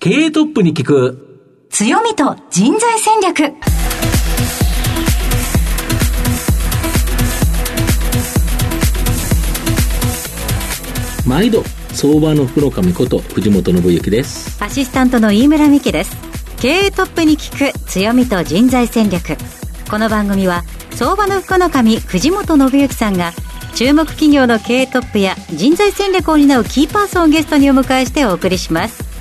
[0.00, 1.66] 経営トップに聞く。
[1.70, 3.52] 強みと人材戦略。
[11.26, 11.64] 毎度
[11.94, 14.62] 相場の福の神こと藤本信之です。
[14.62, 16.16] アシスタントの飯村美希です。
[16.60, 19.36] 経営トップに聞く強みと人材戦略。
[19.90, 20.62] この番組は
[20.92, 23.32] 相場の福の神藤本信之さんが
[23.74, 29.07] 注目企業の経営トップや人材戦略を担うキーパーソンをゲストにお迎えしてお送りします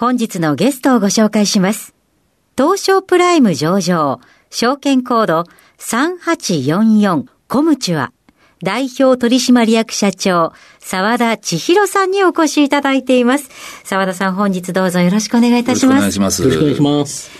[0.00, 1.92] 本日のゲストをご紹介します。
[2.56, 5.44] 東証プライム上場、証券コード
[5.78, 8.12] 3844コムチュア、
[8.62, 13.50] 代表取締役社長、沢田千尋さんにお越しいただいています。
[13.82, 15.96] 沢田さん本日どうぞよろしくお願いいたします。
[15.96, 16.42] お願いします。
[16.42, 17.30] よろしくお願いします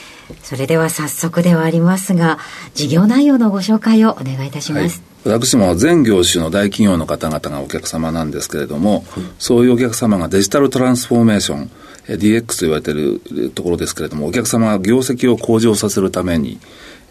[0.43, 2.41] それでは早速ではありますが、
[2.75, 5.01] 事業内容のご紹介をお願いいたします。
[5.25, 11.71] はい、私も全業種の大企業の方々がお客様なんですけれども、うん、そういうお客様がデジタルトランスフォーメーション、
[12.09, 16.59] DX と言われているところですけれども、お客様が業績を向上させるために、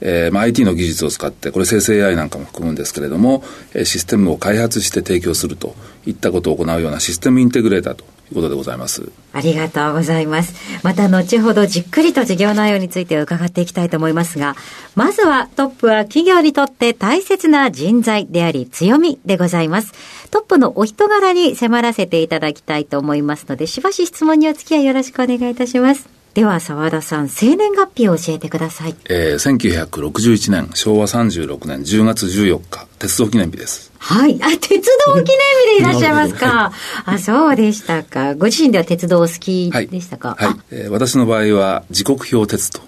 [0.01, 3.43] えーまあ、IT の技術を使って、これ生成 AI なんかも含むんですけれども、
[3.83, 9.09] システムを開発して提供するといったことを行うようなシステムインテグレーターということでございます。
[9.33, 10.53] ありがとうございます。
[10.83, 14.55] また後ほどじっくりと事業内容について伺っていきたいと思いますが、
[14.95, 19.93] まずはトップは企業にとって大切な人材であり強みでございます。
[20.29, 26.16] トップのお人柄に迫らせていただきたいと思いますので、しばし質問にお付き合いよろしくお願いいたします。
[26.37, 28.95] では、沢田さん、生年月日を教えてください。
[29.09, 33.91] えー、1961年、昭和36年10月14日、鉄道記念日です。
[33.97, 34.39] はい。
[34.43, 36.73] あ、鉄道記念日でいらっしゃいますか。
[37.05, 38.35] あ、そうでしたか。
[38.35, 40.35] ご自身では鉄道お好きでしたか？
[40.37, 40.47] はい。
[40.49, 42.81] はい、えー、私の場合は、時刻表鉄と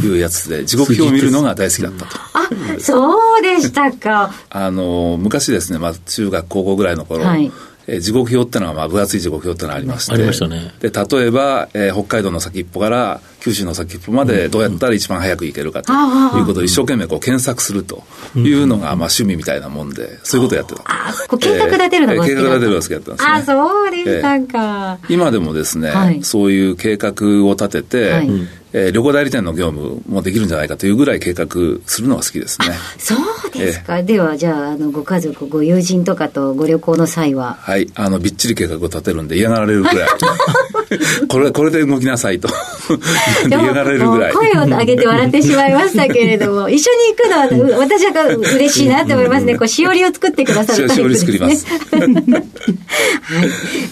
[0.00, 2.16] いうやつで、時刻表を見るのが大好きだったと。
[2.32, 4.34] あ、そうでしたか。
[4.50, 7.52] あの、昔ですね、まあ、中学、高校ぐらいの頃、はい
[7.86, 10.12] えー、時刻表ってのは、まあ、分厚い時刻表ってのがありまして。
[10.12, 10.72] ありましたね。
[10.80, 15.92] で、例えば、えー、北海道の先っぽから九州の先っぽまでどうやったら一番早く行けるかと
[16.38, 18.02] いうことを一生懸命こう検索すると
[18.34, 20.82] いうのが、まあ、趣味みたいなもんで、そういうことをやってた。
[20.86, 23.30] あ、こう計画立てるのが好き計画立てるのが好きだったんですね。
[23.30, 24.98] あ、そうでしたか。
[25.04, 28.30] えー、今でもですね、はい、そういう計画を立てて、はい
[28.78, 31.46] えー、旅行代理店の業務もできるんじゃないかというぐらい計画
[31.86, 32.74] するのが好きですね。
[32.98, 33.96] そうですか。
[33.96, 37.54] えー、では、じゃあ、あの、ご家族、ご友人とかとご旅行の際は？
[37.58, 37.90] はい。
[37.94, 40.08] あの、びっちり計画を立てるんで嫌がられるぐらい。
[41.28, 42.48] これ、これで動きなさいと。
[43.48, 44.32] 嫌がられるぐらい。
[44.32, 48.12] 声を上げて笑ってしまいましたけれども、 一緒に行くのは、私は
[48.54, 49.56] 嬉しいなと思いますね。
[49.56, 51.32] こう、しおりを作ってくださるタイプです、ね。
[51.32, 51.70] しおり作
[52.12, 52.46] ります。
[53.22, 53.48] はい。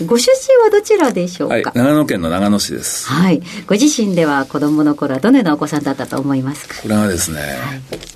[0.07, 3.09] ご出身はどちらでしょうか、はい、長野県の長野市です。
[3.09, 3.43] はい。
[3.67, 6.83] ご自身では子供の頃はどのようなお子さんだったと思いますか？
[6.83, 7.51] これはですね、はい、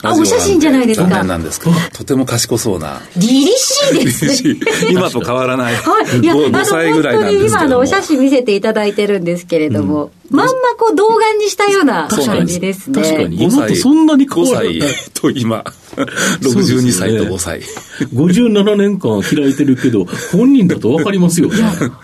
[0.02, 1.08] あ、お写真じゃないですか。
[1.08, 3.00] 残念なんですけど、とても賢そうな。
[3.16, 4.56] 凛々しいですね。
[4.90, 5.74] 今と変わらない。
[5.74, 6.18] はい。
[6.18, 13.02] いや、5, 5歳ぐらいなんですけど今、あの、お写真見せていただいてるんですけれども、うん、まんまこう、動画にしたような感じですね。
[13.02, 13.42] 確かに。
[13.42, 14.78] 今とそんなに変わらない。
[14.78, 15.64] 5歳と今、
[16.40, 17.60] 62歳と5歳。
[18.14, 21.56] 57年間開いてるけど、本人だと分かりますよね。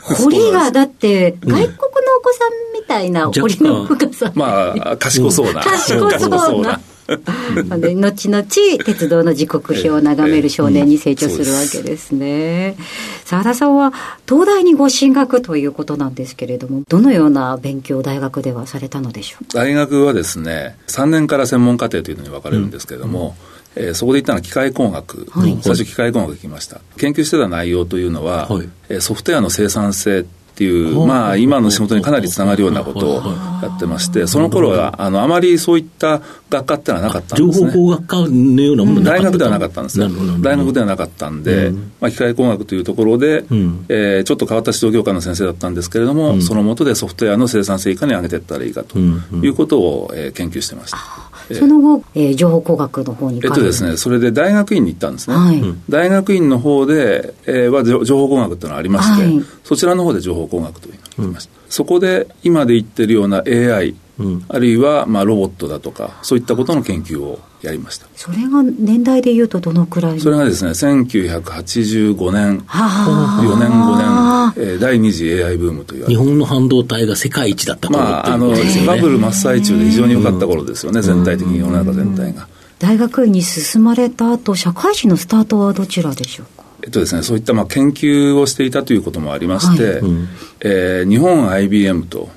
[0.03, 1.77] 彫りが、だって、外国のお
[2.23, 4.33] 子さんみたいな彫りの深さ。
[4.35, 5.63] まあ、賢そうな。
[5.63, 6.81] 賢そうな。
[7.07, 8.45] で後々
[8.85, 12.77] 鉄道の時刻表を眺める少年に成長するわけですね。
[13.25, 13.93] 澤田さんは
[14.29, 23.55] 東大にご進学ということなんですけれども、どのような勉強を大学ではされたのでしょう大学はですね、3年から専門課程というのに分かれるんですけれども、うん。
[23.77, 26.81] えー、そこで行ったのは機械工学、はい、最初機械工学行きました。
[26.97, 33.23] 研究してた内容というのは、はい、ソフトウェアの生産性っていう、まあ、今の仕事にかなりつながるようなことを
[33.61, 37.73] やってまして、その頃は、あの、あまりそういった学科ってのはなかったんですね。
[37.73, 40.09] 情報工学科のようなもの大学ではなかったんですよ。
[40.41, 43.45] 大学ではなかったんで、まあ、機械工学というところで、
[43.89, 50.99] えちょっと変わった指導業界の先生だったんですけれども、その下でソフトウェアの生産性いかに上げていったらいいかということを、え研究してました。
[51.53, 55.37] その後、えー、情報工学の方にえっとですね、それで大学院に行ったんですね。
[55.37, 61.53] はい、大学院の方で、えー、は情報工学というのがありまして、はい、そちらの方で情報工学というのがありました。
[61.63, 63.95] うん、そこで今で言ってるような AI、
[64.49, 68.07] あるいはまあロボットだとか、そういったことの研究をやりました。
[68.15, 76.07] それが年代でいうとどのくらいそれがですね、1985年、4年、5年、えー、第二次 AI ブームという。
[76.07, 78.51] 日本の半導体が世界一だった頃まあ、あの、
[78.87, 82.47] バブル真っ最中で非常に良かった頃ですよね、全体的に世の中全体が。
[82.79, 86.64] 大学院に進まれた後、社会人のスタートはどちらでしょうか？
[86.85, 90.03] えっとですね、そういったまあ研究をしていたということもありまして、はい。
[90.61, 92.29] えー、日本 IBM と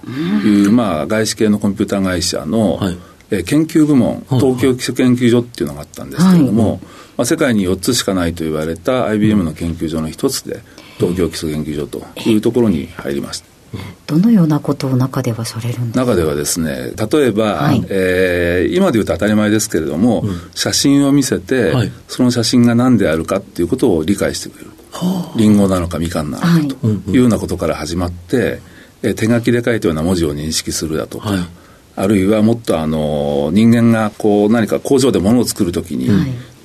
[0.46, 2.98] いう、まあ、外資系のコンピューター会社の、はい。
[3.30, 6.88] えー、研究部門、東京基礎研究所っていうのがあったんですけれども、はい、ま
[7.24, 10.62] あ、世界に4つしかないと言われた IBM の研究所の一つで、
[10.98, 13.57] 東京基礎研究所というところに入りました。
[14.06, 16.00] どのようなことを中ではされるんですか？
[16.06, 24.72] 中ではですね、例えば、はい、えー、今で言うと当たり前ですけれども、うん、写真を見せて、はい、その写真が何であるかっていうことを理解してくれる。
[25.36, 27.02] りんごなのかみかんなのかとい。
[27.12, 28.62] うようなことから始まって、
[29.04, 31.40] え手書きで書いたような文字を認識するだとか、はい、
[31.98, 36.10] あるいはもっとあの人間がこう何か工場で物を作るときに、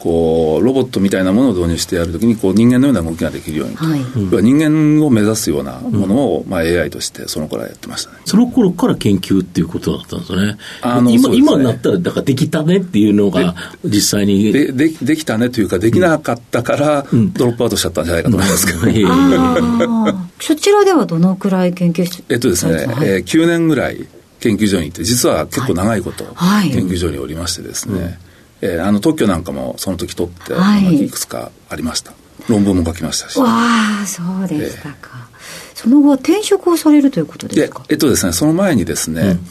[0.02, 4.00] こうロボットみたいなものを導入してやるときにこう人間のような動きができるようにと、はい、
[4.43, 8.19] 人間を目指すようなものを、まあ、AI としてその頃はやってましたね。
[8.25, 10.58] その頃から研究っていうことだったんですね。
[10.81, 13.54] あの今、ね、今になったらだからできたねっていうのが
[13.84, 14.52] 実際に。
[14.52, 18.81] ででできたねというかできなかったからドロップアウトしちゃったんじゃないかと思いますけど、
[20.40, 24.08] そちらではどのくらい研究してえっとですね、はい、えー、9年ぐらい
[24.40, 28.19] 研究所に行って実は結構長いこと研究所におりましてですね、はいはい
[28.62, 32.14] えー、あの特許なんかもその時取って、はい、いくつかありました。
[32.48, 33.38] 論文も書きましたし。
[33.38, 37.84] わあそうでしたか、えー、その後転職をされるということですか？
[37.90, 39.46] えっとですねその前にですね、うん。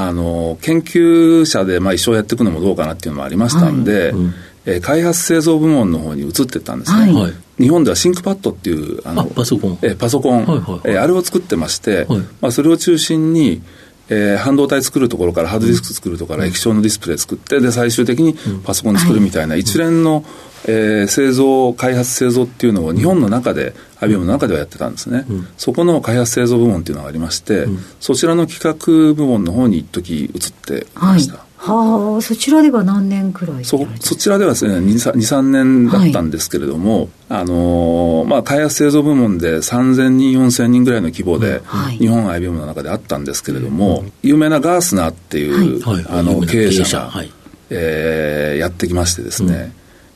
[0.00, 4.10] あの研究者でまあ一生やっていくのもどうかなっていうのもありましたんで、はい。
[4.10, 4.34] うん、
[4.66, 13.62] えー、開発製造部門の方に移ってったんですね、はい、日本ではシンクパッドっていうあのパソコン、えー、パソコン、はいはいはい、えー、あれを作ってまして、はい、まあ、それを中心に
[14.10, 18.34] えー、半導体作るところからハードディスク作るところから液晶のディスプレイ作ってで最終的に
[18.64, 20.24] パソコン作るみたいな一連の、
[20.64, 47.32] えー、製造開発製造っていうのを日本の中で IBM の中ではやってたんですね、うん、そこの開発製造部門っていうのがありまして、うん、そちらの企画部門の方に一時移っていました、はいはあ、そちらでは何年くらいそそちらではですね2、3年だったんですけれども、はい、あのまあ、開発製造部門で3000人、4000人ぐらいの規模で、はい、日本 IBM の中であったんですけれども、有名なガースナーっていう、はい、あの経営者が、はい、
[47.70, 49.74] えー、やってきましてですね、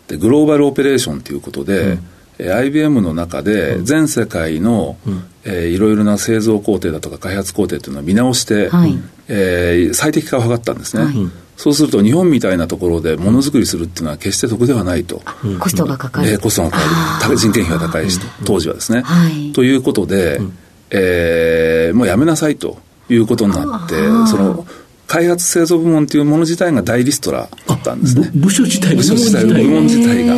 [0.08, 2.08] うん、でグローバルオペレーションということで、うん。
[2.38, 8.98] IBM の中で全世界の、うん、えー、いろいろな製造工程だとか開発工程というのを見直して、はい、
[9.34, 11.14] えー、最適化を図ったんですね、はい、
[11.56, 16.78] そうすると日本みたいなところでものづくりするっていうのは決して得ではないと、うん、コストがかかる、えー、コストがか
[17.20, 17.36] かる。
[17.38, 20.58] 人件費が高いし、当時はですね、はい、ということで、うん、
[20.90, 23.94] えー、もうやめなさいということになって
[24.30, 24.66] その
[25.06, 28.30] 開発製造部門というもの自体が大リストラだったんですね。
[28.34, 30.36] 部署自体部署自体部門自体が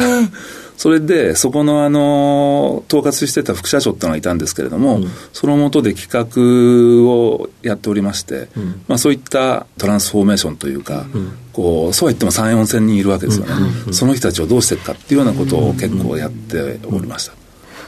[0.77, 13.53] それで、そこのあの、統括してた副社長っていうのがいたんですけれども、うん、その下で企画をやっておりまして、うん、まあそういったトランスフォーメーションというか、うん、こう、そうは言っても3、4千人いるわけですよね。
[13.93, 17.35] その人たちをどうしていくかっていうようなことを結構やっておりました。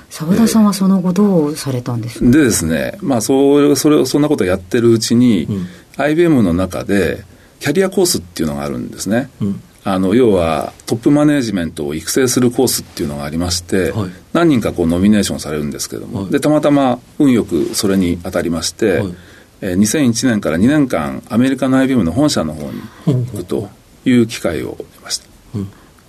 [0.09, 5.49] 澤田さんはその後どうされたんですか、でですね、まあそれ、それ、そんなことをやってるうちに、
[5.97, 7.25] IBM の中で、
[7.59, 9.29] キャリアコースっていうのがあるんですね。
[9.89, 19.15] あの要はトップマネジメントを育成するコースっていうのがありまして、はい、何人かこうノミネーションされるんですけれども、はい、でたまたま運よくそれに当たりまして、はい、
[19.61, 23.71] えー、2001年から2年間アメリカの IBM の本社の方に行くと
[24.05, 25.27] いう機会を得ました。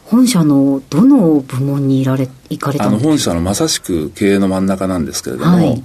[0.05, 3.09] 本社のどの部門にいられ行かれたんですか？
[3.09, 5.83] 本社のまさしく経営の真ん中なんですけれども、はい、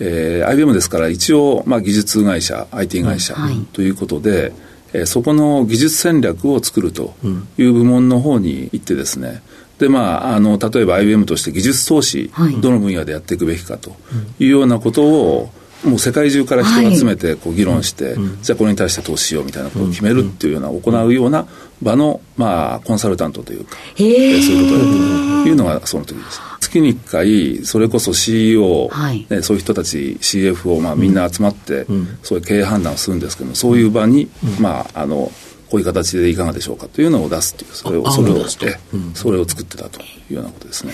[0.00, 3.36] えー、IBM ですから一応、まあ、技術会社 IT 会社
[3.72, 4.52] ということで、はい
[4.92, 7.14] えー、そこの技術戦略を作ると
[7.58, 9.42] いう部門の方に行ってですね、
[9.78, 13.92] でまあ、あの例えば IBM として技術投資、はい、どの分野でやっていくべきかと
[14.38, 15.50] いうようなことを、
[15.84, 21.46] もう世界中から人を集めてこう議論して、はい、じゃあこれに対して投資しようみたいなことを決めるっていうような、行うような
[21.80, 26.40] 場の、まあ、コンサルタントというか、えー、そういうことをやってるというのがその時です。
[26.70, 35.32] 月に1回、それこそ CEO、はい、ね、そういう人たち、CFO、まあ、みんな集まって、うん、そういう経営判断をするんですけども、そういう場に、うん、まあ、あの、
[35.68, 40.92] こういう形でいかがでしょうかというのを出すという、それを、それをして、うん、それを作ってたというようなことですね。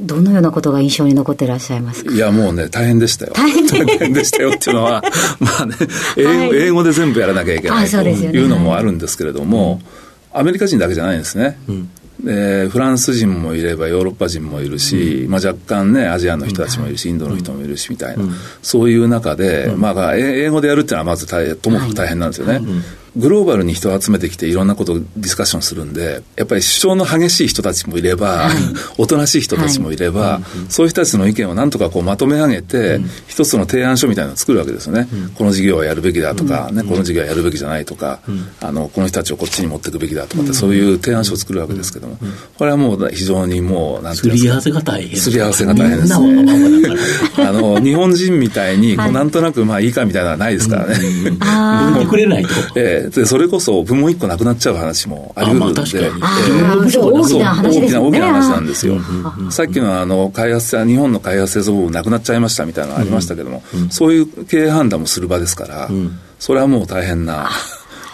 [0.00, 2.12] どのようなことが印象に残ってらっしゃいますか？
[2.12, 3.32] いや、もうね、大変でしたよ。
[3.34, 4.12] 大変。
[4.12, 5.02] でしたよっていうのは、
[5.40, 5.74] まあね、
[6.16, 9.82] 英語はい、英語で全部やらなきゃいけないというのもあるんですけれども、
[10.32, 11.58] アメリカ人だけじゃないんですね。
[11.68, 11.90] うん
[12.24, 18.24] でフランス人もいればヨーロッパ人もいるし、まあ、若干ねアジアの人たちもいるし、インドの人もいるしみたいな、
[18.62, 22.60] そういう中で、まあ、英語でやるっていうのはまず大ともかく大変なんですよね。
[23.16, 28.52] グローバルに人を集めてきていろんなことをディスカッションするんで、やっぱり主張の激しい人たちもいれば、はい、
[28.98, 35.08] おとなしい人たちもいれば、はい、そういう人たちの意見をなんとかこうまとめ上げて、うん、一つの提案書みたいなのを作るわけですよね。
[35.12, 38.20] うん、この事業はやるべきだとか、うん、ね、この事業はやるべきじゃないとか、
[38.60, 42.16] あの、この人たちをこっちに持っていくべきだとかって、そういう提案書を作るわけですけども、
[42.58, 45.20] これはもう非常にもう、なんていうすり合わせが大変。
[45.20, 46.94] すり合わせが大変ですね。
[47.48, 50.98] あの、日本人みたいに、こうなんとなくまあいいかみたいなのはないですからね。
[52.00, 52.50] うん、くれないと。
[52.76, 55.80] ええで、それこそ部門1個なくなっちゃう話もあり得るんで、
[56.98, 57.98] 大きな話ですね。
[57.98, 58.98] 大きな話なんですよ。
[59.50, 65.88] さっきのあの開発日本の開発製造部なくなっちゃいましたみたいなのありましたけども、そういう経営判断もする場ですから、
[66.38, 67.48] それはもう大変な。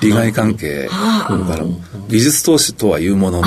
[0.03, 1.65] 利害関係から
[2.09, 3.47] 技術投資とはいうものの、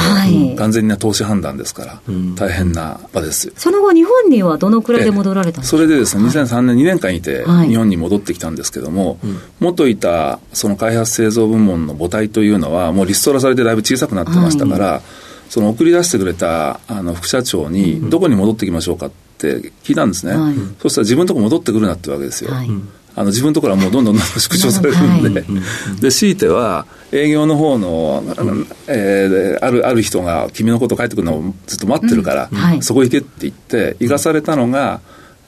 [0.58, 2.02] 完全な投資判断ですから、
[2.36, 3.54] 大変な場です。
[3.56, 5.78] その後日本にはどのくらいで戻られたんですか？
[5.78, 9.20] それでですね2003年2年間いて日本に戻ってきたんですけども、
[9.60, 15.02] 元いたその開発製造部門の母体というのはもうリストラされてだいぶ小さくなってましたから、
[15.50, 20.34] その送り出してくれたあの副社長に、どこに戻ってきましょうかって聞いたんですね、
[20.82, 22.52] そしたら自分のとこ戻ってくるなってわけですよ。
[23.20, 28.24] あの自分のところはもうどんどんどんどん縮小されるんで、はい、で強いては営業の方の、
[28.88, 35.02] えー、あるある人が君のこと帰ってくるのをずっと待ってるから、そこ行けって言って行かされたのが、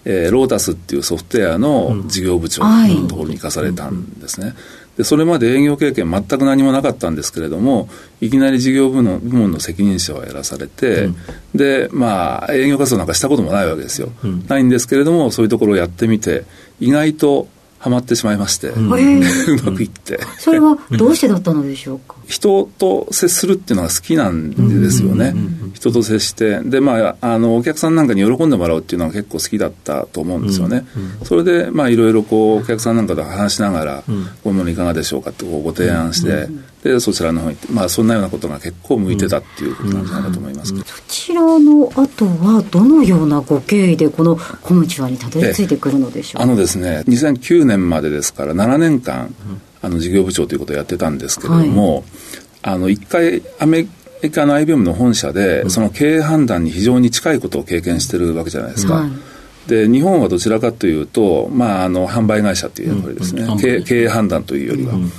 [0.03, 4.53] えー、ロータスっていうソフトウェアの事業部長のところに行かされたんですね。
[4.97, 7.87] でそれまで営業経験全く何もなかったんですけれども
[8.19, 11.15] いきなり事業部の部門の責任者をやらされて、うん、
[11.55, 16.43] でまあ営業活動なんかしたこともないわけですよ、うん、ないんですけれどもそういうところをやってみて
[16.81, 17.47] 意外と
[17.81, 18.97] はまってしまいまして、うん、うま
[19.71, 22.15] くいって、それはどうしてだったのでしょうか？
[22.29, 25.33] 人と接するっていうのが好きなんですよね、
[25.73, 26.59] 人と接して。
[26.59, 30.85] でまああのお客さんなんかに喜んでもらうっていうのは結構好きだったと思うんですよね、
[31.23, 34.13] それでまあいろいろこうお客さんなんかと話しながら、こ
[34.45, 36.47] ういうものいかがでしょうかってこうご提案して、
[36.83, 46.41] でそちらの方にまあそんなようなことが結構向いてたっていうことなんじゃないかと思います、そちらの後はどのようなご経緯でこのコムチュアにたどり着いてくるのでしょう？
[46.41, 49.33] あのですね2009年までですから7年間、
[49.81, 52.03] あの事業部長ということをやってたんですけれども、はい、
[52.63, 53.87] あの1回アメ
[54.23, 58.95] リカの IBM の本社で、その経営判断に非常に近いことを経験してるわけじゃないですか。
[58.95, 59.11] はい。
[59.67, 63.51] で日本はどちらかというと、まあ、あの販売会社という役割ですね、うん。
[63.51, 65.11] うん、経営判断というよりは、うん、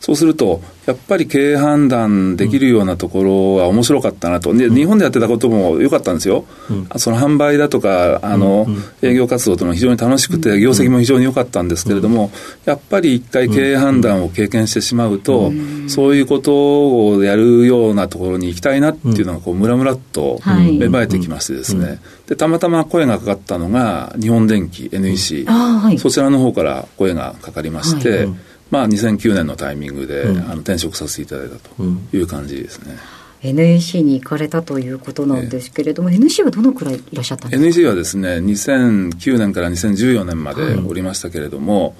[0.00, 8.66] そうすると、やっぱり経営判断できるようなところは面白かったなと、で日本でやってたことも良かったんですよ、うん、その販売だとかあの、
[9.02, 12.30] 営業活動というのは非常に楽しくて、業績も非常に良かったんですけれども、
[12.64, 15.52] やっぱり一回経営判断を経験してしまうと、
[15.86, 28.34] そういうことをやるようなところに行きたいなっていうのがこう、ムラムラっと芽生えてきましてですね、でたまたま声がかかったのが、日本電機、NEC、はい、そちらの方から声がかかりまして、はい
[28.70, 31.82] まあ、2009年のタイミングで、うん、あの転職させていただいたと
[32.16, 32.96] いう感じですね。
[33.42, 41.94] NEC に行かれたということなんですけれども、えー、NEC はどのくらいいらっしゃったんですか？NEC はですね、2009年から2014年までおりましたけれども、はい、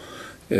[0.50, 0.54] え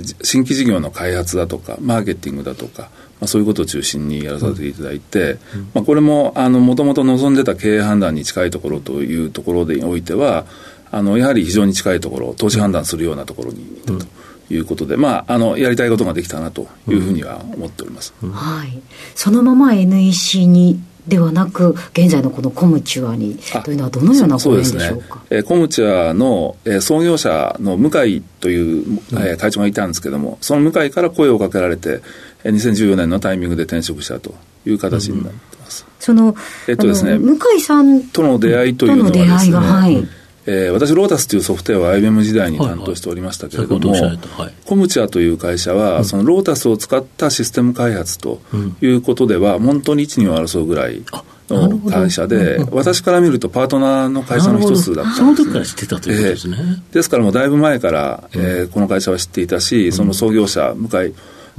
[0.00, 2.90] ー、新規事業の開発だとか、マーケティングだとか、
[3.20, 10.46] まあ、そういうことを中心にやらさせていただいて、うん、まあ、これももともと望んでた経営判断に近いところというところにおいては、
[10.90, 13.94] あのやはり非常に近いところ、投資判断するようなところにいたと。
[13.94, 14.08] うん
[14.50, 18.80] いうことで、まあ、あのやりたいことができたなというふうには思っております、うん、はい、
[19.14, 25.14] そのまま NEC にではなく、現在のこのコムチュアにというのは、どのようなご縁でしょうか？
[25.14, 32.02] うね、えー、コムチュアの、えー、創業者の向井という、えー、会長がいたんですけども、その向井から声をかけられて、
[32.44, 34.34] えー、2014年のタイミングで転職したと
[34.66, 35.86] いう形になってます。
[35.88, 36.36] うん、その、
[36.68, 40.17] えっとですね、向井さんとの出会いというのはですね、はい
[40.50, 44.00] えー、私、ロータスというソフトウェアを IBM 時代に担当しておりましたけれども、はい。
[44.02, 44.14] は
[44.48, 48.40] い、コムチャという会社は、うん、そのロータスを使ったシステム開発と
[48.80, 51.02] いうことでは、本当に一、二を争うぐらい。
[51.50, 56.56] の会社で、私から見るとパートナーの会社の一つだったんです、ね、その時から知ってたということですね。
[56.60, 61.14] えー、ですからもうだいぶ前から、えー、この会社は知っていたし、その創業者、向井、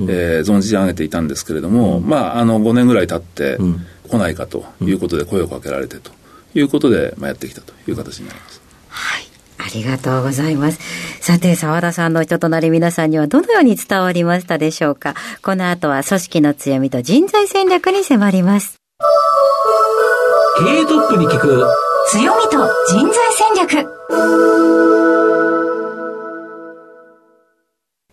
[0.07, 3.57] えー、存じ上げていたんですけれども、うん、まあ、あの5年ぐらい経って、
[4.07, 6.11] 来ないかということで声をかけられてと
[6.53, 8.58] いうことで、まあ、やってきたという形になります。
[8.89, 9.23] はい。
[9.57, 10.79] ありがとうございます。
[11.21, 18.79] さて、澤田さんの人となり皆さんにはどのように伝わりましたでしょうかこの後は組織の強みと人材戦略に迫ります。
[20.59, 21.65] 経営トップに聞く
[22.09, 23.89] 強みと人材戦略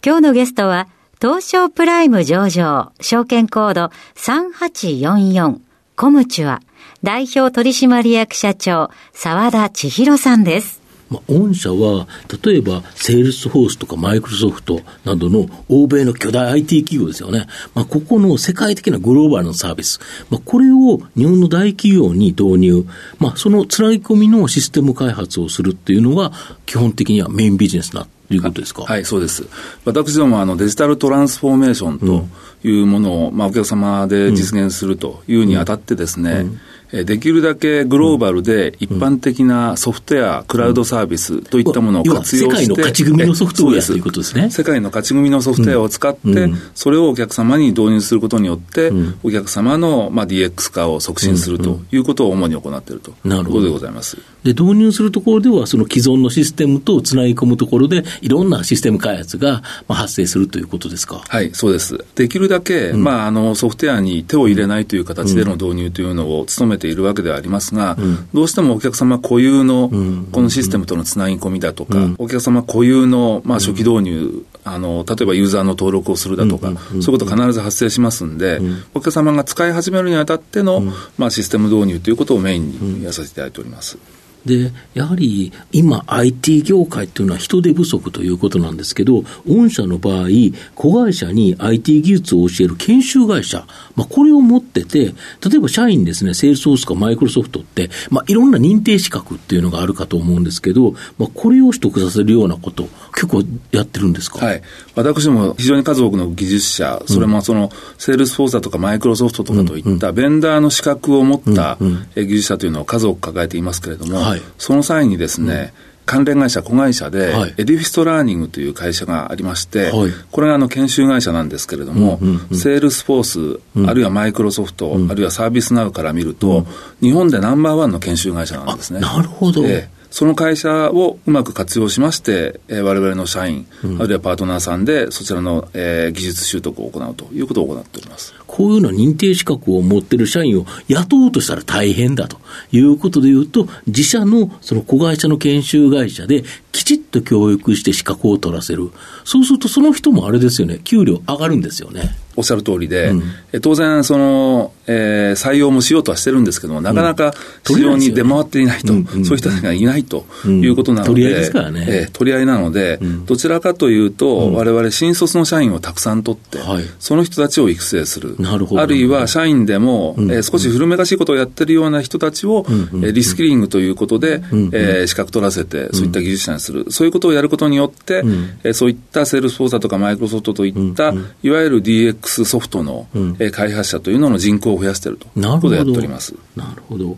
[0.04, 0.86] 今日のゲストは
[1.20, 5.58] 東証プライム上場証券コード3844
[5.96, 6.60] コムチュア
[7.02, 10.80] 代表取締役社長沢田千尋さんです。
[11.08, 12.08] まあ、御社は、
[12.42, 17.46] 例えば、セールスフォースとかマイクロソフトなどの欧米の巨大 IT 企業ですよね。
[17.76, 20.00] まあ、ここの世界的なグローバルなサービス。
[20.30, 22.86] まあ、これを日本の大企業に導入。
[23.20, 26.32] まあ、そのつなぎ込みのシステム開発をするっていうのが、
[26.66, 28.82] 基本的にはメインビジネスなということですか？
[28.82, 29.46] はい、そうです。
[29.84, 32.26] 私どもあのデジタルトランスフォーメーションと
[32.66, 36.60] いうものを、うん、まあ、お客様で実現するというにあたってですね、うんうん
[36.92, 44.50] できるだけグローバルで一般的なソフトウェア、クラウドサービスといったものを活用して、世界の勝ち組のソフトウェアということですね。
[44.50, 54.18] 世界の勝ち組のソフトウェアを使って、それをお客様に導入することによって、お客様の、まあ、DX 化を促進するということを主に行っているということでございます。
[54.44, 61.22] で、導入するところでは、その既存のシステムとつなぎ込むところで、いろんなシステム開発が発生するということですか？
[61.26, 62.04] はい、そうです。
[62.14, 69.90] できるだけ、まあ、あの、ソフトウェアに手を入れないという形での導入というのを努めているわけではありますが、うん、どうしてもお客様固有の
[70.32, 78.60] このシステムとのつなぎ込みだとか、うん、お客様固有のまあ初期導入、あの例えばユーザーの登録をするだとか、そういうこと必ず発生しますんで、
[78.94, 80.82] お客様が使い始めるにあたっての、
[81.18, 83.98] まあ、システム導入ということをメインにやらせていただいております。
[84.46, 90.28] で、やはり今 IT 業界っていうのは人手不足ということなんですけど、御社の場合、
[90.74, 104.44] 子会社に IT 技術を教える研修会社、まあ、これを持ってて、例えば社員ですね、セールスフォースかマイクロソフトって、まあ、いろんな認定資格っていうのがあるかと思うんですけど、まあ、これを取得させるようなこと、結構やってるんですか？
[104.44, 104.62] はい。
[104.94, 111.78] 私も非常に数多くの技術者、それもその、セールスフォースだとかマイクロソフトとかといった、ベンダーの資格を持った
[112.14, 115.72] 技術者というのを数多く抱えていますけれども、はい、その際にですね、
[116.06, 126.66] 関連会社、子会社で、エディフィストラーニングという会社がありまして、はい、これがあの研修会社なんですけれども、うんうんうん、セールスフォース、うん、あるいはマイクロソフト、うん、あるいはサービスナウから見ると、うん、
[127.00, 129.00] 日本でナンバーワンの研修会社なんですね。
[129.00, 129.64] なるほど。
[129.66, 138.32] えーその会社をうまく活用しまして、えー、我々の社員、うん、あるいはパートナーさんで、そちらの、えー、技術習得を行うということを行っております。
[138.56, 142.38] こういうような認定資格を持ってる社員を雇おうとしたら大変だと
[142.72, 148.92] いうことでいうと、自社のその子会社の研修会社できちっと教育して資格を取らせる。
[149.24, 152.16] そうするとその人もあれですよね、給料上がるんですよね。
[152.36, 157.32] おっしゃる通りで、うん、当然、その、えー、採用もしようとはしてるんですけども、なかなか
[157.66, 161.86] 市場に出回っていないと、うん、そういう人たちがいないということなので、取り合いですからね。
[161.88, 168.36] えー、取り合いなので、どちらかというと、われわれ新卒の社員をたくさん取って、はい、その人たちを育成する。
[168.80, 172.64] あるいは社員でも、えー、少し古めかしいことをやってるような人たちを、
[173.02, 176.90] えリスキリングということで、えー、資格取らせて、そういった技術者にする。
[176.90, 178.22] そういうことをやることによって、
[178.64, 186.34] えー、そういったセールスフォースとかマイクロソフトといった、いわゆる DX ソフトの、うん、開発者というのの人口を増やしているということをやっております。
[186.56, 187.16] なるほど。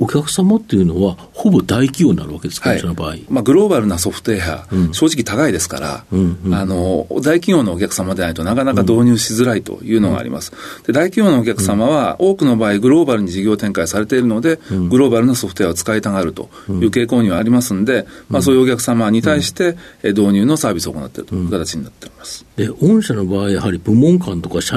[0.00, 3.16] お客様っていうのは、ほぼ大企業になるわけですか、はい、の場合。
[3.28, 10.52] まあ、グローバルなソフトウェア、うん、正直高いですから、うんうん、あの、大企業のお客様でないとなかなか導入しづらいというのがあります。
[10.86, 14.58] で大企業のお客様は、多くの場合、グローバルに事業展開されているので、
[14.88, 22.46] グローバルなソフトウェアを使いたがるという傾向にはありますんで、まあ、そういうお客様に対して、導入のサービスを行っているという形になっております。
[22.56, 24.76] で、御社の場合、やはり部門間とか社,、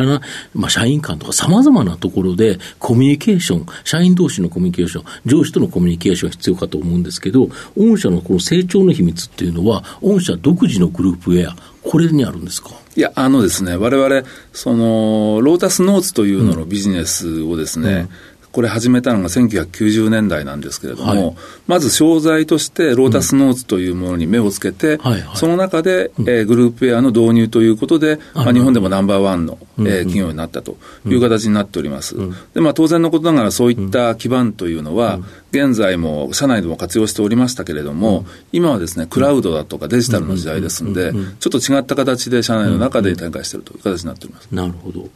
[0.54, 12.72] まあ、社員間とか、さまざまなところで、コミュニケーション、社員同士のコミュニケーション、上司とのコミュニケーション、が必要かと思うんですけど、御社のこの成長の秘密っていうのは、御社独自のグループウェア、これにあるんですか？
[12.96, 14.24] いや、あのですね、我々、
[14.54, 18.10] その、ロータスノーツというののビジネスをですね、うん
[18.54, 21.36] これ始めたのが1990年代なんですけれども、はい、
[21.66, 25.00] まず商材としてロータスノーツというものに目をつけて、うん。
[25.00, 32.16] はいはい、その中で、うん、えー、グループウェアの導入ということで、まあ、日本でもナンバーワンの、えー、企業になったという形になっております。
[32.54, 35.20] で、まあ、当然のことながらそういった基盤というのは、
[35.52, 44.48] 現在も社内でも活用しておりましたけれども、今はですね、クラウドだとかデジタルの時代ですので、ちょっと違った形で社内の中で展開しているという形になっております。
[44.52, 45.10] なるほど。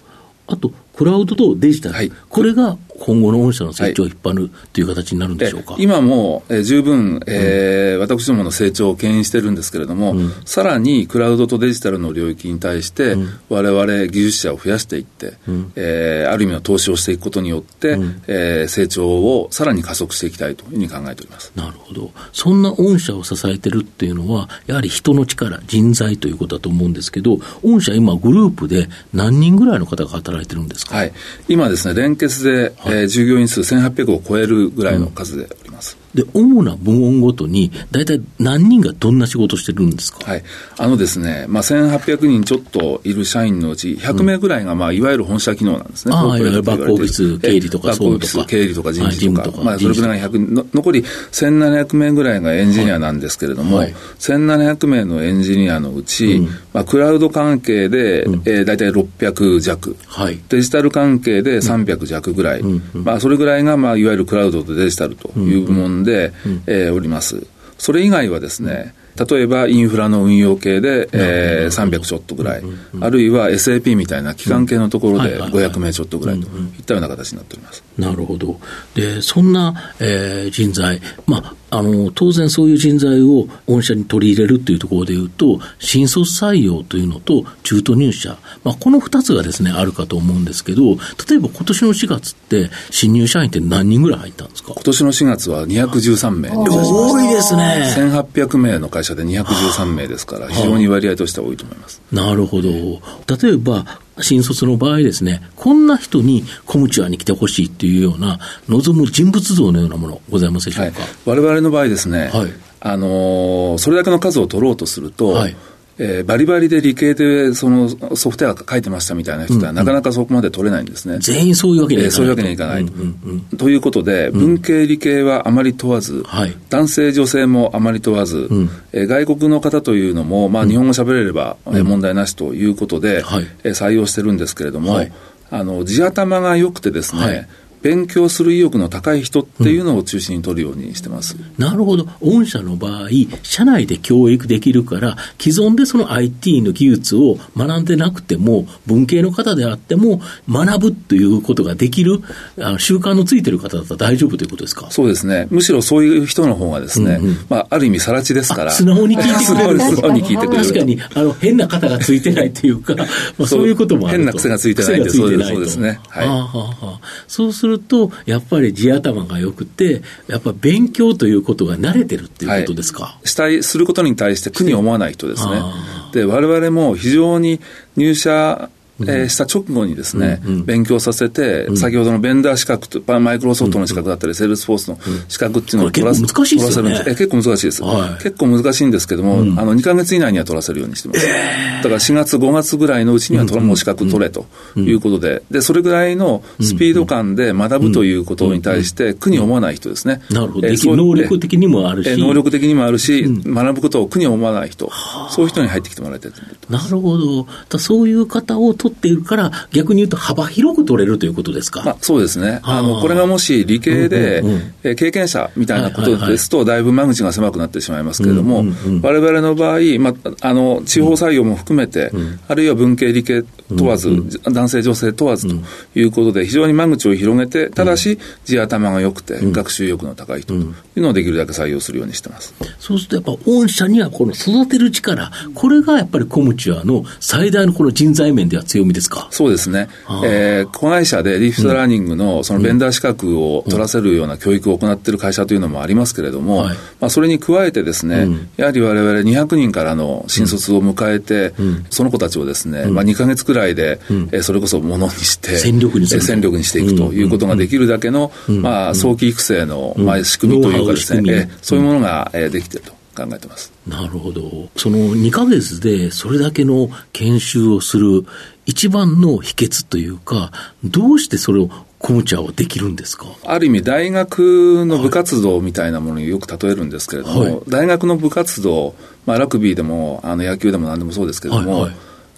[0.47, 13.15] あと、クラウドとデジタル、はい、これが今後の御社の成長を引っ張るという形になるんでしょうか、今も、えー、十分、えー、うん、私どもの成長を牽引してるんですけれども、うん、さらにクラウドとデジタルの領域に対して、
[13.49, 21.51] われわれ技術者を増やしていって、うん、えー、ある意味の投資をしていくことによって、うん、えー、成長をさらに加速していきたいというふうに考えております。
[21.55, 31.13] なるほど、そんな御社を支えてるっていうのは、やはり人の力、人材ということだと思うんですけど、御社、今、グループで何人ぐらいの方が働いてるんですか、はい、
[31.47, 35.97] 今ですね、連結で、はい、えー、従業員数1800を超えるぐらいの数でおります。
[36.13, 40.25] で、主な部門ごとに、大体何人がどんな仕事してるんですか？
[40.25, 40.43] はい。
[40.77, 46.15] あのですね、まあ、1800人ちょっといる社員のうち、100名ぐらいが、まあ、いわゆる本社機能なんですね。
[46.15, 49.43] ああコーポレートいわゆるバックオフィス経理とかバックオフィス総務とか経理とか人はい事とか。
[49.43, 59.95] とかまあ、それぐらいが100、の残り1700名ぐらいがエンジニアなんですけれども、はい1700名のエンジニアのうち、まあ、クラウド関係で、えー、大体600弱。
[60.07, 60.39] はい。
[60.49, 62.63] デジタル関係で300弱ぐらい、
[62.93, 66.33] まあ、それぐらいが、まあ、いわゆるクラウドとデジタルという部門で、
[66.65, 67.45] えーおります。
[67.77, 72.63] それ以外はですね、例えばインフラの運用系で、えー、300ちょっとぐらい、
[73.01, 75.69] あるいは SAP みたいな機関系のところではいはいはい。
[75.69, 77.83] 500名ちょっとぐらいといったような形になっております。
[77.97, 78.59] なるほど。
[78.95, 90.91] で、そんな、えー人材、まあ、あの、当然そういう人材を御社に取り入れるというところでいうと、新卒採用というのと中途入社、まあ、この二つがですね、あるかと思うんですけど、
[91.29, 94.73] 例えば今年の4月って、新入社員って何人ぐらい入ったんですか？
[94.73, 96.49] 今年の4月は213名。
[96.53, 97.93] 多いですね。
[97.97, 102.01] 1800名の会社で213名ですから、非常に割合としては多いと思います。
[102.11, 102.69] なるほど。
[102.69, 103.85] 例えば、
[104.21, 110.89] 新卒の場合ですね、こんな人にコムチュアに来てほしいっていうような、望む人物像のようなもの、ございますでしょはい。
[110.89, 112.51] うか。、我々の場合ですね、はい。
[112.79, 115.55] あのーそれだけの数を取ろうとすると、はい
[115.99, 121.17] えーバリバリで理系でそのソフトウェア書いてましたみたいな人は、なかなかそこまで取れないんですね。
[121.19, 122.17] 全員そういうわけにはいかない。
[122.17, 122.17] と。
[122.17, 122.81] えーそういうわけにはいかない。
[122.81, 123.57] うんうんうん。
[123.57, 126.55] ということで、文系理系はあまり問わず、はい。
[126.69, 128.69] 男性女性もあまり問わず、ん。
[128.93, 133.47] えー外国の方というのも、まあ、日本語喋れれば、えー問題なしということで、はい。
[133.63, 135.11] えー採用してるんですけれども、はい。
[135.49, 137.47] あの地頭が良くてですね、はい
[137.81, 141.35] 勉強する意欲の高い人っていうのを中心に取るようにしてます。
[141.57, 142.07] なるほど。
[142.21, 143.09] 御社の場合、
[143.43, 152.21] 社内で教育できるから、既存でその IT の技術を学んでなくても、文系の方であっても、学ぶということができる、
[152.59, 154.89] あの習慣のついてる方だったら大丈夫ということですか？
[154.91, 155.47] そうですね。
[155.49, 158.71] むしろそういう人の方がですね、まあ、ある意味、さら地ですから。
[158.71, 159.79] 素直に聞いてくれる。
[159.95, 160.65] 素直に聞いてくれる。
[160.65, 164.23] 確かに、あの、変な方がついてないというか、まあ、そういうこともあると。
[164.23, 173.19] 変な癖がついてないんでそうですねはいはあはあはあそうすると、やっぱり地頭が良くて、やっぱ勉強ということが慣れてるっていうことですか？
[173.25, 176.09] したい、することに対して苦に思わない人ですねあ。
[176.13, 177.59] で、我々も非常に
[177.97, 178.69] 入社、
[179.01, 186.89] えーした直後にですね、勉強させて、先ほどのベンダー資格と、マイクロソフトの資格だったり、セールスフォースの資格っていうのを取らせ結構難しいですよね。
[186.89, 187.23] 取らせるんです。
[187.23, 188.23] え結構難しいです、はい。
[188.23, 191.27] 結構難しいんですけども、あの、2ヶ月以内には取らせるようにしてます。
[191.27, 200.21] だから4月、5月ぐらいのうちには取らもう資格取れということで、で、それぐらいのスピード感で学ぶということに対して苦に思わない人ですね。
[200.31, 200.67] なるほど。
[200.67, 202.09] えー能力的にもあるし。
[202.09, 204.89] えー能力的にもあるし、学ぶことを苦に思わない人、
[205.29, 206.85] そういう人に入ってきてもらいたいと思ってます。
[206.85, 207.47] なるほど。
[207.69, 211.83] だそういう方を取っているから、逆に言うと幅広く取れるということですか？
[211.83, 212.59] まあ、そうですね。
[212.63, 214.61] あの、これがもし理系で、うんうんうん。
[214.83, 218.65] えー経験者みたいなことですと、だいぶ間口が狭くなってしまいますけれども、
[219.01, 222.11] 我々の場合、まあ、あの、地方採用も含めて、
[222.47, 223.43] あるいは文系理系
[223.75, 224.09] 問わず、
[224.43, 225.55] 男性女性問わずと
[225.95, 230.63] いうことで、非常に間口を広げて、ただし、地頭が良くて、学習意欲の高い人とい
[230.97, 232.53] うのをできるだけ採用するようにしてます。
[232.79, 239.27] そうするとやっぱ御社にはこの育てる力、これがやっぱりコムチュアの最大のこの人材面では強みですか？
[239.31, 239.89] そうですね。
[240.07, 240.21] あ。
[240.25, 246.75] えー子会社でエディフィストラーニングのそのベンダー資格を取らせるような教育を行っている会社というのもありますけれども、はい。
[246.99, 248.27] まあ、それに加えてですね、
[248.57, 251.53] やはり我々200人からの新卒を迎えて、
[251.89, 262.91] その子たちをですね、まあ、2ヶ月くらいで、えーそれこそものにして、戦力に戦力にしていくということができるだけの、まあ、早期育成の、まあ、仕組みというかですね、そういうものが、えーできていると
[263.23, 263.71] 考えてます。
[263.87, 264.69] なるほど。
[264.75, 268.25] その2ヶ月でそれだけの研修をする
[268.65, 270.51] 一番の秘訣というか、
[270.83, 273.25] どうしてそれをコムチュアはできるんですか？
[273.45, 277.59] ある意味、大学の部活動みたいなものによく例えるんですけれども、はい。
[277.69, 278.93] 大学の部活動、
[279.25, 281.95] まあ、ラグビーでもあの野球でも何でもそうですけれども、はいはい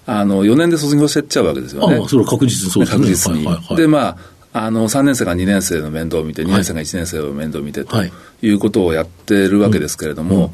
[0.10, 1.98] あの4年で卒業してっちゃうわけですよね。
[1.98, 3.04] ああ、それは確実にそうですね。
[3.04, 3.46] 確実に。
[3.46, 4.18] はいはいはいで、まあ、
[4.52, 10.54] あの3年生が2年生の面倒を見て、2年生が1年生の面倒を見てとはいいうことをやってるわけですけれども、我々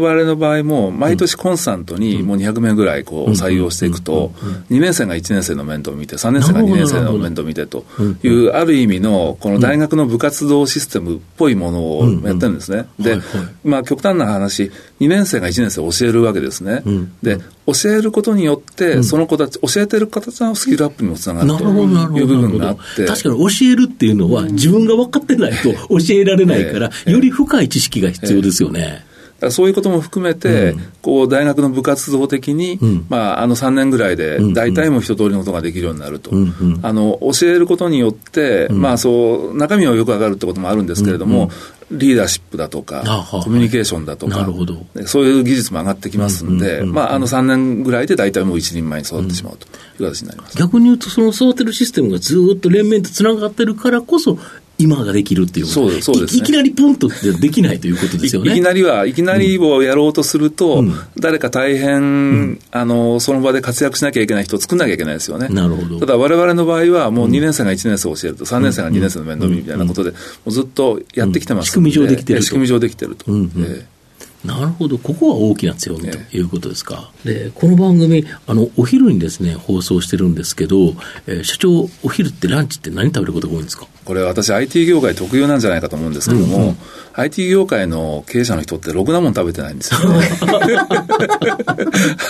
[0.00, 4.32] 場合の場合も、毎年コンスタントにもう200名ぐらいこう採用していくと、
[4.70, 7.84] 2年生が1年生の面倒を見て、3年生が2年生の面倒を見てと
[8.22, 12.86] いう、ある意味のこの大学の部活動システムっぽいものをやってるんですね。
[12.98, 13.18] で
[13.64, 16.82] まあ極端な話、2年生が1年生を教えるわけですね。
[17.22, 21.64] で、教えることによって、その子たち、教えてる方のスキルアップにもつながると。
[22.16, 29.04] いう部分があって、確かに教えるっていうのは、自分が分かってないと教えられないから、より深い知識が必要ですよね。
[29.50, 36.54] そういうことも含めて、うん、こう大学の部活動的に、うん、まあ、あの3年ぐらいで、大体も一通りのことができるようになると、うん。
[36.60, 41.50] うん、あの教えることによって、まあ、そう中身はよく上がるってこともあるんですけれども、
[41.90, 43.04] リーダーシップだとか、
[43.44, 44.48] コミュニケーションだとか、
[45.06, 49.66] そういう技術も上がってきますんで、まあ、あの3年ぐらいで大体もう一人前に育ってしまうと
[50.02, 50.58] いう形になります。
[50.58, 54.36] 逆に言うと、その育てるシステムがずっと連綿とつながってるからこそ、
[54.78, 57.08] 今ができるっていうそうそうです、ね、いきなりポンと
[57.40, 58.52] できないということですよね。
[58.52, 65.48] いきなりは、いきなりをやろうとすると、うん、誰か大変、うん、あの、その場で活躍しなきゃいけない人を作んなきゃいけないですよね。
[65.48, 66.00] なるほど。
[66.00, 73.30] ただ我々の場合は、もう2年生が1年生を教えると、3年生が2年生の面倒見みたいなことで、もうずっとやってきてます仕組み上できてる仕組み上できてると。
[73.32, 73.50] うんうん。
[73.56, 73.84] えー
[74.44, 77.10] なるほど、ここは大きな強みということですか。
[77.24, 80.94] で、この番組、あの、お昼にですね、放送してるんですけど、
[81.26, 83.88] えー、社長、お昼ってランチって何食べることが多いんですか？
[84.06, 86.76] これ私 IT 業界特有なんじゃないかと思うんですけども、うんうん、
[87.14, 90.28] IT 業界の経営者の人ってろくなもん食べてないんですよね。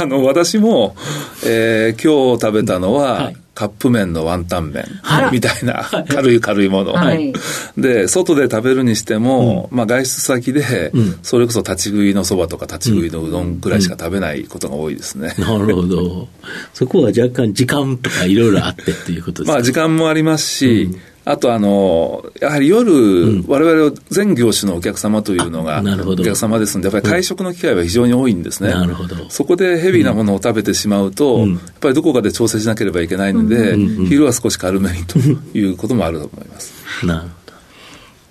[0.01, 0.97] あの、私も、
[1.45, 3.37] えー、今日食べたのは、はい。
[3.57, 4.85] カップ麺のワンタン麺
[5.33, 7.33] みたいな軽い軽いもの、はい、
[7.79, 15.45] で外で食べるにしても、うん、まあ、外出先で、それこそ立ち食いのそばとか立ち食いのうどんぐらいしか食べないことが多いですね、うん。
[15.45, 16.29] うん、なるほど。
[16.75, 19.53] そこは若干時間とかいろいろあってっていうことですか？
[19.55, 20.91] まあ時間もありますし、
[21.29, 28.71] あとあの、やはり夜、われわれ全業種のお客様というのが、お客様ですので、やっぱり会食の機会は非常に多いんですね。
[28.71, 29.29] なるほど。
[29.29, 33.77] そこでヘビーなものを食べてしまうと、やっぱりどこかで調整しなければいけないので、
[34.09, 36.73] 昼は少し軽めにということもあると思います。
[37.05, 37.46] なるほど。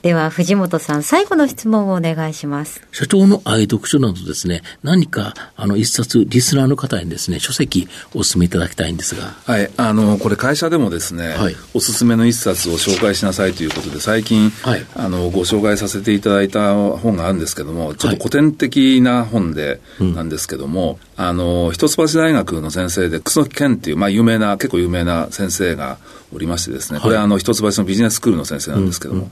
[0.05, 2.79] では、藤本さん、最後の質問をお願いします。
[2.91, 9.33] 社長の愛読書などですね、何か、あの、一冊、リスナーの方にですね、書籍、お勧めいただきたいんですが。
[9.45, 25.97] はい、あの、これ会社でもですね、はい、おすすめの一冊を紹介しなさいということで、最近、はい、あの、ご紹介させていただいた本があるんですけども、ちょっと古典的な本で、はい、なんですけども、あの、一橋大学の先生で、楠木健っていう、まあ、有名な、結構有名な先生が
[26.31, 29.31] おりましてですね、これはあの、一橋のビジネススクールの先生なんですけども、うんうん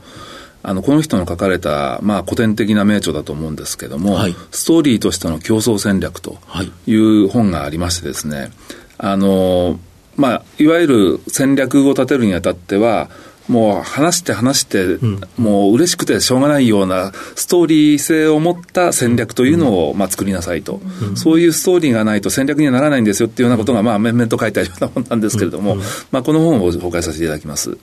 [0.66, 6.38] あの、この人の書かれた、まあ、古典的な名著だと思うんですけども、はい、ストーリーとしての競争戦略と
[6.86, 6.94] い。
[6.96, 8.50] う本がありましてですね、
[8.96, 9.78] あの、
[10.16, 13.10] まあ、いわゆる戦略を立てるにあたっては、
[13.46, 14.98] もう話して話して、
[15.36, 20.80] もう嬉しくてしょうがないようなストーリー性を持った戦略というのを、まあ、作りなさいと、
[21.14, 25.76] そういうストーリーがないと戦略にはならないんですよっていうようなことが、まあ、面々と書いてあるような本なんですけれども、
[26.10, 27.76] まあ、この本を紹介させていただきます。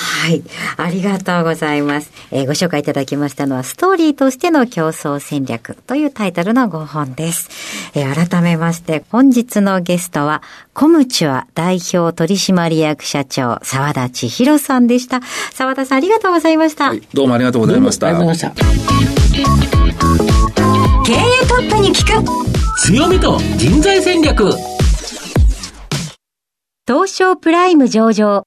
[0.00, 0.42] はい。
[0.78, 2.10] ありがとうございます。
[2.30, 7.50] えー、ご紹介いただきましたのは、ストーリーとしての競争戦略というタイトルのご本です。
[7.94, 15.20] えー、改めまして、本日のゲストは、コムチュア代表取締役社長、沢田千尋さんでした。
[15.52, 16.88] 沢田さん、ありがとうございました。
[16.88, 18.06] はい、どうもありがとうございました。
[18.06, 18.70] ありがとうございました。
[21.04, 22.24] 経営トップに聞く
[22.78, 24.50] 強みと人材戦略
[26.86, 28.46] 東証プライム上場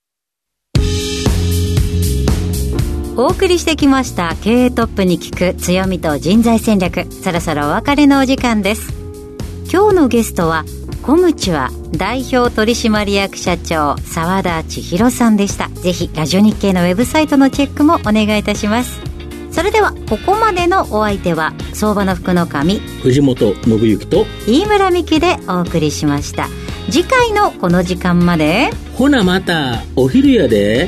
[3.17, 7.11] お送りしてきました経営トップに聞く強みと人材戦略。
[7.11, 8.93] そろそろお別れのお時間です。
[9.71, 10.63] 今日のゲストは
[11.03, 15.67] コムチュア代表取締役社長澤田千尋さんでした。
[15.69, 19.01] ぜひラジオ日経のウェブサイトのチェックもお願いいたします。
[19.51, 26.47] それではここまでのお相手は相場の福の神藤本信之と飯村美希でお送りしました。
[26.89, 28.69] 次回のこの時間まで。
[28.95, 30.87] ほなまたお昼やで